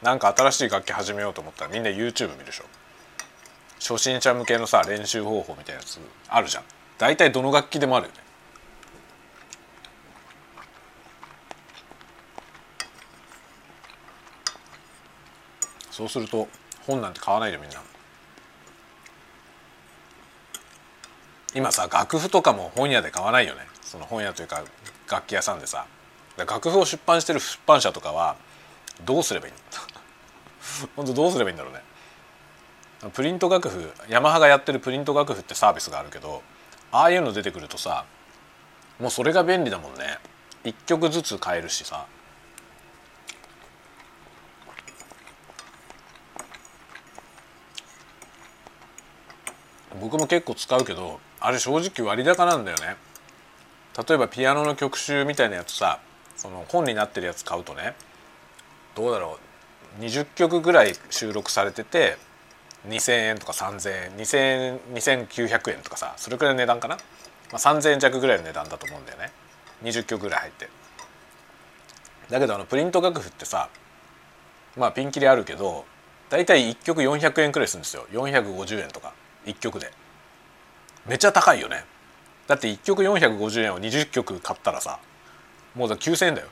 [0.00, 2.64] なんか新しい楽器始めようと思ったらみんな YouTube 見るでしょ。
[3.80, 5.98] 初心者向けのさ練習方法みたいなやつ
[6.28, 6.64] あるじゃん。
[6.98, 8.18] 大体どの楽器でもあるよね。
[15.90, 16.48] そうすると
[16.86, 17.82] 本なんて買わないでみんな。
[21.54, 23.62] 今さ楽譜とかも本屋で買わないよね。
[23.82, 24.62] その本屋というか
[25.10, 25.86] 楽器屋さんでさ。
[26.36, 28.36] 楽譜を出版してる出版社とかは
[29.04, 29.58] どうすればいいの？
[30.96, 31.82] 本当どうすればいいんだろうね。
[33.12, 36.42] プリント楽譜ヤマハがやってるプリント楽譜ってサービスがあるけど
[36.92, 38.04] ああいうの出てくるとさ
[39.00, 40.18] もうそれが便利だもんね。
[40.64, 42.06] 1曲ずつ買えるしさ。
[50.00, 52.96] 僕も結構使うけどあれ正直割高なんだよね。
[54.08, 56.00] 例えばピアノの曲集みたいなやつさ
[56.36, 57.94] その本になってるやつ買うとね
[58.94, 59.38] どうだろ
[59.98, 60.02] う。
[60.02, 62.16] 20曲ぐらい収録されてて
[62.88, 64.80] 2,000円とか3,000円2,000
[65.28, 67.02] 2,900円とかさそれくらいの値段かな、ま
[67.52, 69.30] あ、3,000円弱ぐらいの値段だと思うんだよね。
[69.82, 70.68] 20曲ぐらい入って。
[72.30, 73.68] だけどあのプリント楽譜ってさ
[74.76, 75.84] まあピンキリあるけど
[76.30, 78.06] 大体1曲400円くらいするんですよ。
[78.10, 79.12] 450円とか
[79.44, 79.92] 1曲で。
[81.06, 81.84] めっちゃ高いよね。
[82.46, 84.98] だって1曲450円を20曲買ったらさ
[85.74, 86.48] もう9,000円だよ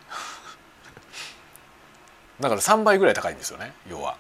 [2.41, 4.17] だから3倍ぐらい高いんですよね要は。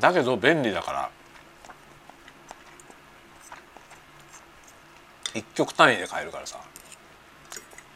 [0.00, 1.10] だけど便利だから
[5.34, 6.58] 1曲単位で買えるからさ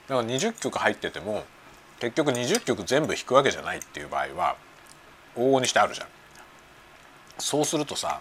[0.09, 1.45] だから20曲入ってても
[1.99, 4.57] 結局20曲全部弾くわけじゃないっていう場合は
[5.35, 6.07] 往々にしてあるじゃん。
[7.39, 8.21] そうするとさ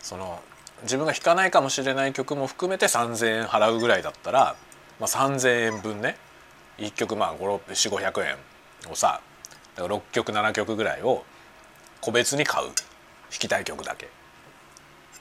[0.00, 0.40] その
[0.82, 4.56] 自分が弾かないかもしれない曲も含めて3,000円払うぐらいだったら、
[5.00, 6.16] まあ、3,000円分ね
[6.78, 8.36] 1曲まあ4500円
[8.90, 9.20] をさ
[9.76, 11.24] 6曲7曲ぐらいを
[12.00, 12.74] 個別に買う弾
[13.30, 14.08] きたい曲だけ。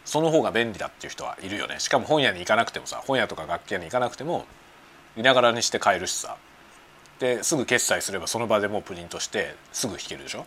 [0.05, 1.79] その方が便利だっていう人はいるよね。
[1.79, 4.45] しかも本屋に行かなくてもさ本屋とか楽器屋に行かなくても
[5.17, 6.37] いながらにして買えるしさ。
[7.19, 10.45] ですぐ決済すればその場でもうプリントしてすぐ弾けるでしょ。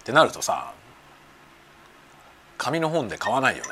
[0.00, 0.72] ってなるとさ
[2.62, 3.70] 紙の本で買わないよね。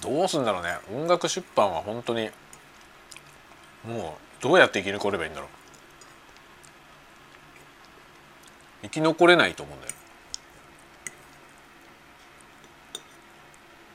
[0.00, 0.78] どうすんだろうね。
[0.94, 2.30] 音楽出版は本当に
[3.86, 5.48] もうどうやって生き残ればいいんだろう。
[8.84, 9.92] 生き残れないと思うんだよ。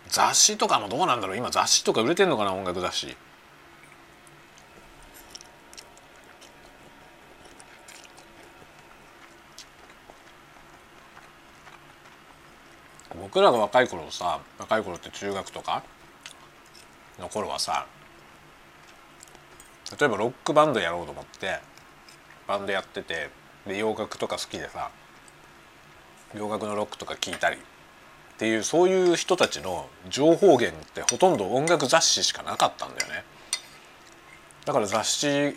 [0.09, 1.37] 雑誌とかもどうなんだろう。
[1.37, 3.17] 今雑誌とか売れてんのかな音楽雑誌。
[13.33, 15.81] 僕らが若い頃さ若い頃って中学とか
[17.19, 17.87] の頃はさ
[19.99, 21.57] 例えばロックバンドやろうと思って
[22.47, 23.31] バンドやってて
[23.65, 24.91] で洋楽とか好きでさ
[26.35, 27.59] 洋楽のロックとか聴いたりっ
[28.37, 33.23] ていうそういう人たちの情報源ってほとんど音楽雑誌しかなかったんだよね。
[34.65, 35.55] だから雑誌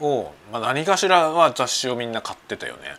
[0.00, 2.96] を、まあ、何かしらは雑誌をみんな買ってたよね。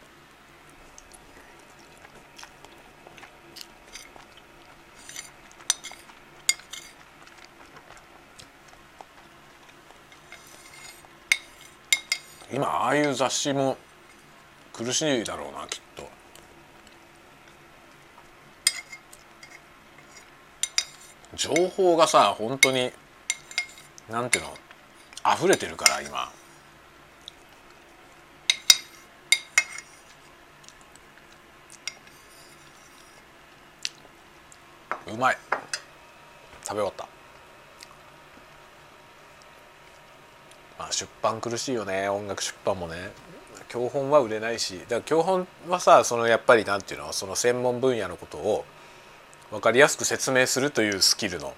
[12.56, 13.76] 今ああいう雑誌も
[14.72, 16.08] 苦しいだろうなきっと。
[21.36, 22.94] 情報がさ本当に
[24.10, 24.54] なんていうの
[25.36, 26.32] 溢れてるから今。
[35.08, 35.38] うまい
[36.64, 37.15] 食べ終わった
[40.78, 43.12] まあ出版苦しいよね音楽出版もね。
[43.68, 44.80] 教本は売れないし。
[44.80, 48.66] だから教本はさそのやっぱりなんていうのその専門分野のことを
[49.52, 51.54] 分かりやすく説明するというスキルの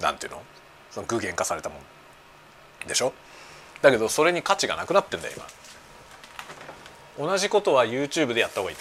[0.00, 0.42] なんていうの
[0.90, 1.78] その具現化されたもん。
[2.86, 3.12] でしょ？
[3.82, 5.34] だけどそれに価値がなくなってんだよ
[7.18, 7.26] 今。
[7.26, 8.76] 同じことは YouTube でやった方がいい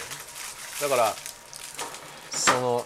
[0.82, 1.14] だから
[2.30, 2.86] その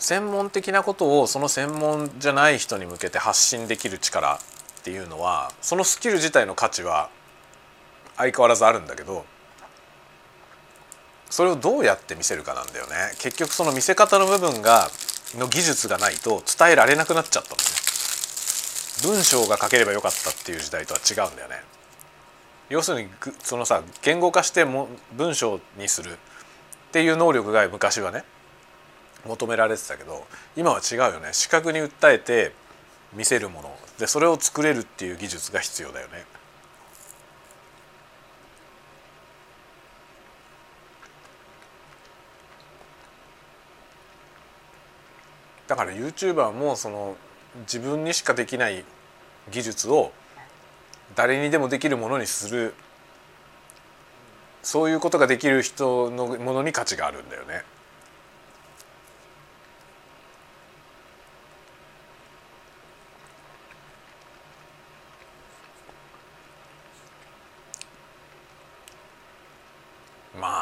[0.00, 4.38] 専門的なことをその専門じゃない人に向けて発信できる力っ
[4.82, 7.10] ていうのはそのスキル自体の価値は
[8.16, 9.24] 相変わらずあるんだけど
[11.28, 12.92] それをどうやって見せるかなんだよね。
[13.20, 14.90] 結局その見せ方の部分が
[15.38, 17.62] の技術がないと伝えられなくなっちゃったのね。
[19.04, 21.62] 文章が書ければよかったっていう時代とは違うんだよね。
[22.68, 23.08] 要するに
[23.42, 26.16] そのさ言語化しても文章にするっ
[26.90, 28.24] ていう能力が昔はね
[29.26, 32.52] 求められてたけど今は違うよね視覚に訴えて
[33.12, 36.24] 見せるものでそれを作れるっていう技術が必要だよね。
[45.66, 47.16] だから YouTuber もその
[47.60, 48.84] 自分にしかできない
[49.52, 50.12] 技術を
[51.14, 52.74] 誰にでもできるものにする
[54.62, 57.62] そういうことができる人のものに価値があるんだよね。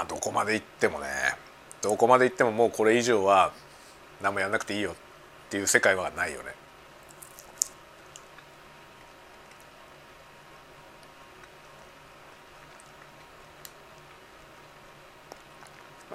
[0.08, 1.06] どこまで行ってもね
[1.82, 3.52] どこまで行ってももうこれ以上は
[4.20, 4.94] 何もやんなくていいよっ
[5.50, 6.54] ていう世界はないよね。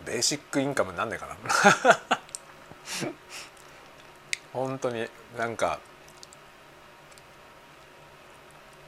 [0.06, 1.34] ベーシックインカムなんねえかな
[4.52, 5.80] 本当になんか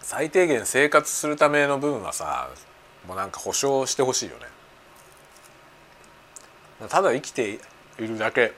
[0.02, 2.50] 最低限生活するための部分はさ
[3.08, 4.46] もうなんか保証してほしいよね
[6.90, 7.60] ただ生きてい
[8.00, 8.54] るだけ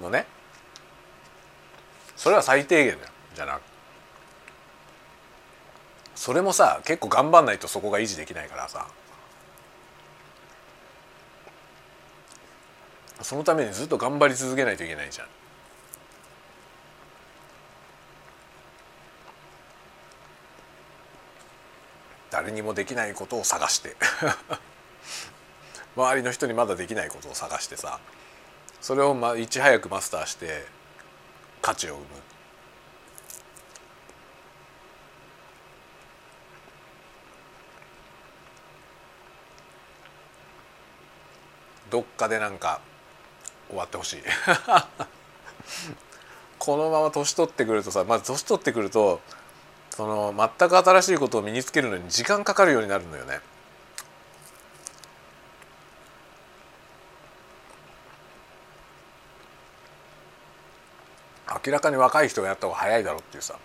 [0.00, 0.26] のね
[2.16, 2.96] それは最低限
[3.34, 3.62] じゃなく。
[6.14, 8.86] それもさ結構頑張んないとそこが維持できないからさ。
[13.22, 15.28] そのためにずっと頑張り続けないといけないじゃん。
[22.30, 23.96] 誰にもできないことを探して。
[25.96, 27.98] 周りの人にまだできないことを探してさ
[28.80, 30.66] それをまあいち早くマスターして
[31.62, 32.06] 価値を生む
[41.90, 42.80] どっかでなんか
[43.68, 44.22] 終わってほしい
[46.58, 49.20] このまま年取ってくるとさまず年取ってくると
[49.90, 53.40] その全く新しいことを身につけるのに時間かかるようになるのよね。
[61.66, 63.58] 明らかに若い人がやった方が早いだろうっていうさ。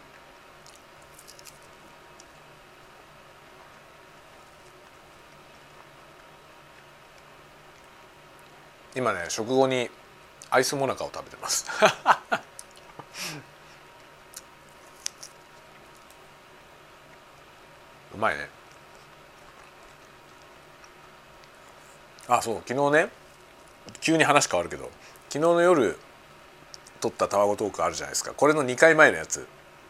[8.95, 9.89] 今ね食後に
[10.49, 11.67] アイスモナカを食べてます。
[18.15, 18.49] うまいね。
[22.27, 23.11] あそう昨日ね
[23.99, 24.89] 急に話変わるけど
[25.29, 25.99] 昨日の夜
[27.01, 28.33] 撮ったタワゴトークあるじゃないですか。
[28.33, 29.45] これの2回前のやつ。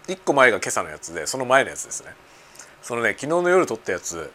[0.08, 2.12] 1個前が今朝のやつでその前のやつですね。
[2.82, 4.32] そのね昨日の夜撮ったやつ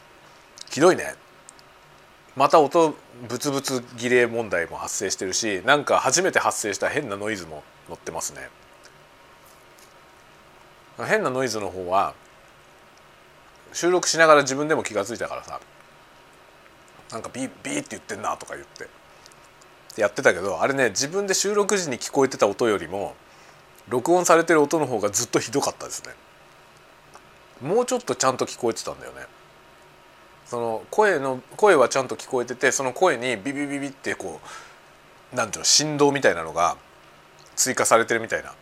[0.71, 1.15] ひどいね。
[2.37, 2.95] また音
[3.29, 8.49] ブツブツ切れ問題も発生してるしなんか初めて発生した変なノイズも載ってますね。
[11.07, 12.15] 変なノイズの方は
[13.73, 15.61] 収録しながら自分でも気が付いたからさ
[17.11, 18.89] なんかビービーって言ってんなとか言って。
[19.97, 23.15] やってたけどあれね自分で収録時に聞こえてた音よりも
[23.89, 26.13] 録音されてる音の方がずっとひどかったですね。
[27.63, 29.27] もうちょっとちゃんと聞こえてたんだよね。
[30.45, 34.41] その声の声はちゃんと聞こえててその声にビビビビってこ
[35.33, 36.77] うなんていうの振動みたいなのが
[37.55, 38.53] 追加されてるみたいな。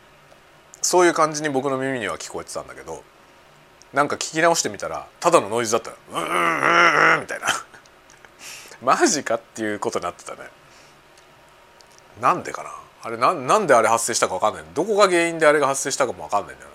[0.83, 3.03] そういう感じに僕の耳には聞こえてたんだけど
[3.95, 5.91] なんか聞き直してみたらただのノイズだった。
[5.91, 7.47] ら「うんうんうんうん」みたいな。
[8.83, 10.41] マジかっていうことになってたね。
[12.21, 12.71] なんでかな？
[13.03, 14.65] あれなんなんであれ発生したか分かんない。
[14.75, 16.75] どこが原因であれが発生したかも分かんないんだよね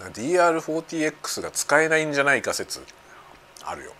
[0.00, 2.84] な DR40X が使えないんじゃないか説
[3.64, 3.92] あるよ。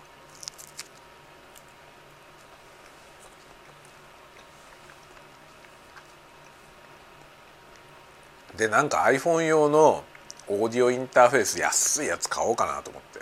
[8.55, 10.03] でなんか iPhone 用の
[10.49, 13.21] オーディオインターフェース安いやつ買おうかなと思って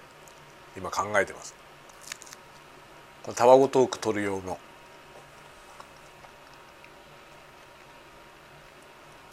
[0.78, 1.56] 今考えてます。
[3.24, 4.60] これタワゴトーク撮る用の。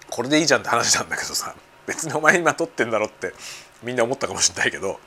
[0.09, 1.55] これでいいじゃんって話なんだけどさ
[1.86, 3.32] 別にお前今撮ってんだろって
[3.82, 5.01] みんな思ったかもしれないけど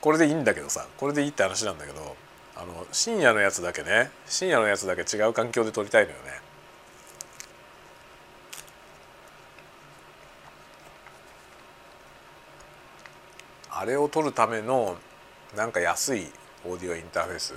[0.00, 2.16] これでいいんだけどさこれでいいって話なんだけど
[2.56, 6.49] あの深夜のやつだけね深夜のやつだけ違う環境で撮りたいのよね。
[13.80, 14.98] あれを撮るための
[15.56, 16.26] なんか安い
[16.66, 17.54] オーディオインターフェース。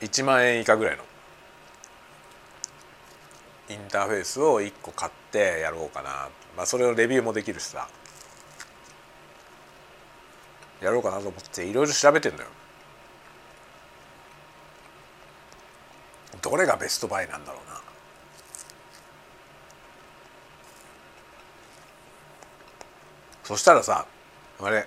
[0.00, 1.04] 1万円以下ぐらいの。
[3.70, 6.28] インターフェースを1個買ってやろうかな。
[6.56, 7.88] まあそれをレビューもできるしさ。
[10.80, 12.48] やろうかなと思っていろいろ調べてんのよ。
[16.42, 17.83] どれがベストバイなんだろうな。
[23.44, 24.06] そしたらさ
[24.60, 24.86] あれ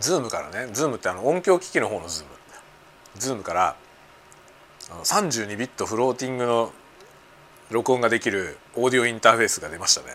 [0.00, 3.76] ZOOM からね ZOOM ってあの音響機器の方の ZOOM。ZOOM から
[4.90, 6.72] 32ビットフローティングの
[7.70, 10.08] 録音ができるオーディオインターフェースが出ましたね。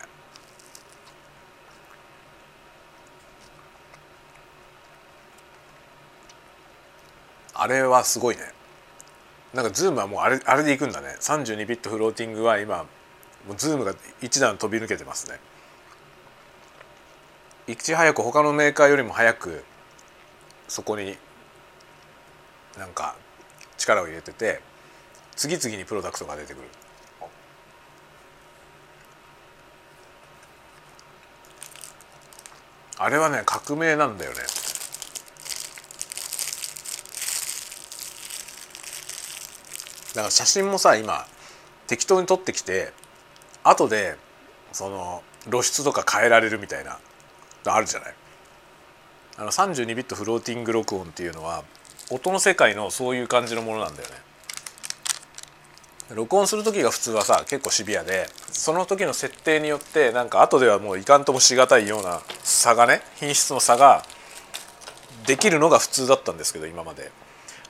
[7.54, 8.42] あれはすごいね。
[9.52, 11.16] なんか ZOOM はもうあれあれでいくんだね。
[11.20, 12.78] 32ビットフローティングは今
[13.46, 15.38] もう ZOOM が一段飛び抜けてますね。
[17.68, 19.64] いち早く他のメーカーよりも早く
[20.66, 21.16] そこに
[22.76, 23.14] なんか
[23.76, 24.60] 力を入れてて
[25.36, 26.68] 次々にプロダクトが出てくる。
[32.98, 34.38] あれはね革命なんだよね。
[40.14, 41.26] だから写真もさ今
[41.86, 42.92] 適当に撮ってきて
[43.64, 44.16] 後で
[44.72, 46.98] その露出とか変えられるみたいな。
[47.64, 48.14] あるじゃない。
[49.38, 51.64] あの32ビットフローティング録音っていうのは
[52.10, 54.14] 音の世界のそういう感じのものなんだよね。
[56.14, 64.04] 録音する時が普通はさ結構シビアでその時の設定によってなんか後ではもういかんともしがたいような差がね品質の差が
[65.26, 67.10] できるのが普通だったんですけど今まで。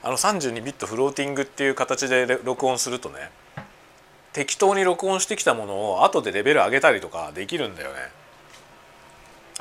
[0.05, 3.31] あの32ビットフローティングっていう形で録音するとね
[4.33, 7.95] 適当に録音してきたものを後でレベル上げたりとかできるんだよね。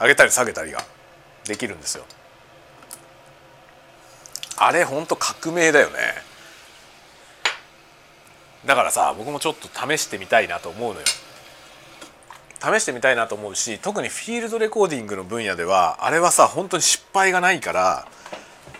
[0.00, 0.84] 上げたり下げたりが
[1.44, 2.04] できるんですよ。
[4.58, 5.98] あれほんと革命だよね。
[8.64, 11.06] だからさ僕もちょっと試してみたいなと思うのよ。
[12.60, 18.06] 試してみたいなと思うし特にフィールドレコーディングの分野ではあれはさ本当に失敗がないから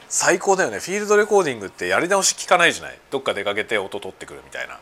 [0.08, 0.78] 最高だよね。
[0.78, 2.98] フィールドレコーディングってやり直し聞かないじゃない。
[3.10, 4.78] どっか出かけて音取ってくるみたいな。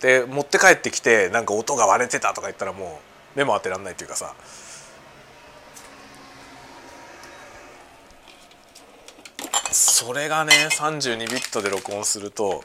[0.00, 3.00] で持って帰ってきてなんか音が割れてたとか言ったらも
[3.34, 4.34] う目も当てらんないっていうかさ。
[9.78, 12.64] それがね32ビットで録音すると、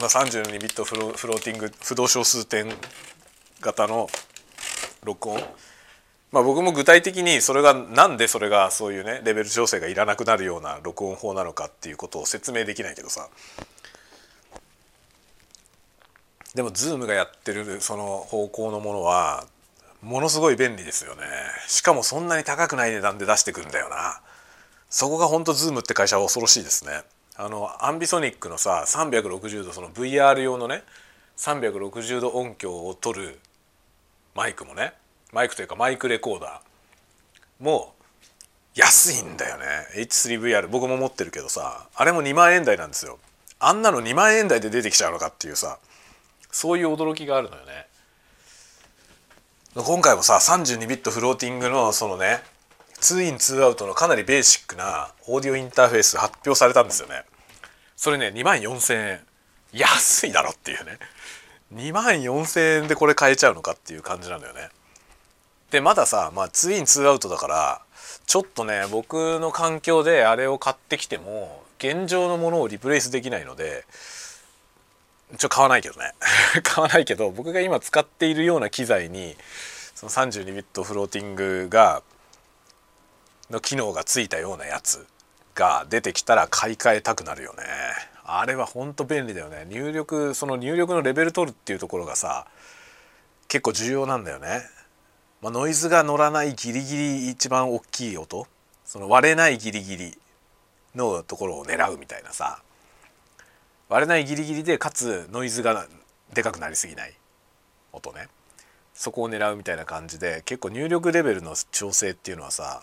[0.00, 2.66] まあ、32ビットフロフローティング不動小数点
[3.60, 4.08] 型の
[5.04, 5.40] 録音。
[6.32, 13.28] まあ僕も具体的にそれがなんでそれがそういうねレベル調整がいらなくなるような録音法なのかっていうことを説明できないけどさ。
[16.56, 19.46] でも Zoom がやってるその方向のものは
[20.02, 21.22] ものすごい便利ですよね。
[21.68, 24.20] しかもそんなに高くない値段で出してくんだよな。
[24.90, 27.02] そこが本当 Zoom って会社は恐ろしいですね。
[27.36, 30.82] あのアンビソニックのさ360度その VR 用のね
[31.36, 33.38] 360度音響を取る
[34.34, 34.92] マイクもね
[35.32, 37.94] マイクというかマイクレコーダーも
[38.74, 39.64] 安いんだよね。
[39.96, 43.18] H3VR 僕も持ってるけどさあれも2万円台なんですよ。
[43.60, 45.78] あんなの2万円台で出てきちゃうのかっていうさ
[46.50, 47.86] そういう驚きがあるのよね。
[49.76, 52.40] 今回もさ32ビットフローティングのそのね
[53.00, 57.24] 2 in 2アウトのかなりベーシックなオーディオインターフェース発表されたんですよね。
[57.96, 59.20] それね2万4,000円。
[59.72, 60.98] 安いだろっていうね。
[61.74, 64.68] 2万4,000円でこれ買えちゃうのかっていう感じなんだよね。
[65.70, 67.82] でまださ、まあ、2 in 2アウトだから
[68.26, 73.84] ちょっとね僕の環境であれを買ってきても現状のものをリプレイスできないので
[75.36, 76.14] ちょ買わないけどね。
[76.64, 79.36] 買わないけど僕が今使っているような機材に
[79.94, 82.02] その32ビットフローティングが
[83.50, 85.06] の機能がついたようなやつ
[85.54, 87.64] が出てきたら買い替えたくなるよね。
[88.24, 89.66] あれはほんと便利だよね。
[89.68, 92.46] 入力その入力のレベル取るっていうところがさ
[93.48, 94.60] 結構重要なんだよね、
[95.40, 98.46] まあ、ノイズが乗らないギリギリ一番大きい音。
[98.84, 100.18] その割れないギリギリ
[100.94, 102.62] のところを狙うみたいなさ。
[103.88, 105.86] 割れないギリギリでかつノイズが
[106.34, 107.14] でかくなりすぎない
[107.92, 108.28] 音ね。
[108.92, 112.82] そこを狙うみたいな感じで結構入力レベルの調整っていうのはさ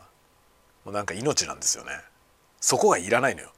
[0.86, 1.92] もうなんか命なんですよね。
[2.62, 3.52] そこがいらないのよ。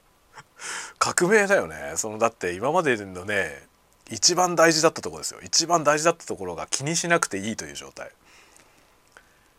[0.98, 1.92] 革命だよね。
[1.96, 3.66] そのだって今までのね
[4.10, 5.40] 一番大事だったところですよ。
[5.42, 8.10] 一番大事だったところが気にしなくていいという状態。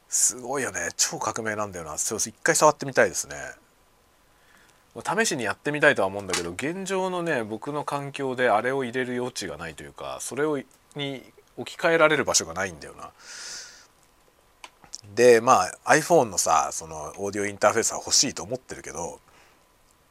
[0.09, 0.89] すごいよね。
[0.97, 1.95] 超革命なんだよな。
[1.95, 3.35] 一回触ってみたいですね。
[5.03, 10.57] 試しにやってみたいとは思うんだけど現状のね僕の環境であれを入れる余地がないというかそれを
[10.95, 11.21] に
[11.55, 13.11] 置き換えられる場所がないんだよな。
[15.17, 19.19] でまあ iPhone のさそのオーディオインターフェースは欲しいと思ってるけど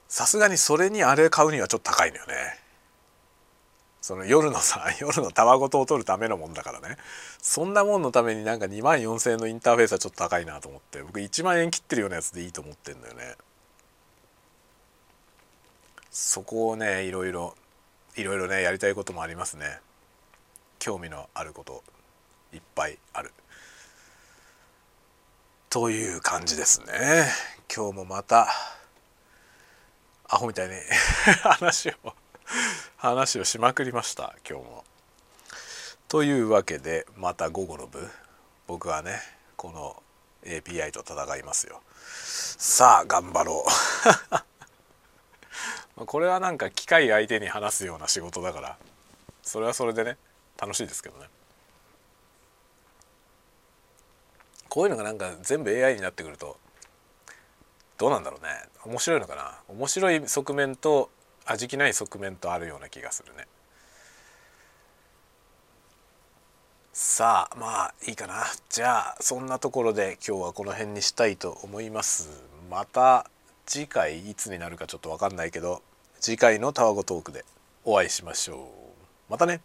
[0.09, 2.35] さすがにそれにあれ買うにはちょっと高いのよね。
[4.01, 6.97] その夜のさ 夜のたわごとを取るためのもんだからね
[7.41, 13.37] そんなもんのためになんか2万4,000円のインターフェースはちょっと高いなと思って僕1万円切ってるようなやつでいいと思ってんだよね。
[16.11, 17.57] そこをねいろいろ
[18.17, 19.81] いろいろねやりたいこともありますね
[20.79, 21.85] 興味のあること
[22.53, 23.33] いっぱいある
[25.77, 27.27] という感じですね。
[27.71, 28.49] 今日もまた
[30.27, 30.75] アホみたいに
[31.45, 32.15] 話を
[32.97, 34.35] 話をしまくりました。
[34.49, 34.85] 今日も。
[36.09, 38.11] というわけでまた午後の部。
[38.67, 39.21] 僕はね
[39.59, 40.03] この
[40.45, 41.83] API と戦いますよ。
[42.57, 43.67] さあ頑張ろ
[45.99, 46.07] う。
[46.07, 48.79] これはなんか機械相手に話すような仕事だから
[49.43, 50.17] それはそれでね
[50.57, 51.29] 楽しいですけどね。
[54.77, 56.59] こういうのがなんか全部 AI になってくると
[57.97, 58.51] どうなんだろうね。
[58.85, 59.55] 面白いのかな。
[59.69, 61.09] 面白い側面と
[61.47, 63.47] 味気ない側面とあるような気がするね。
[66.93, 68.45] さあまあいいかな。
[68.69, 72.29] じゃあそんなところで今日はこの辺にしたいと思います。
[72.71, 73.31] また
[73.65, 75.81] 次回いつになるかちょっと分かんないけど
[76.21, 77.47] 次回のタワゴトークで
[77.87, 79.31] お会いしましょう。
[79.31, 79.63] またね。